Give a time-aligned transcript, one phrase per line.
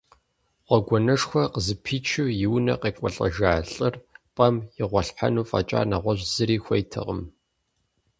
[0.67, 3.93] Гъуэгуанэшхуэ къызэпичу и унэ къекӏуалӏэжа лӏыр
[4.35, 7.21] пӏэм игъуэлъхьэну фӏэкӏа нэгъуэщӏ зыри хуейтэкъым.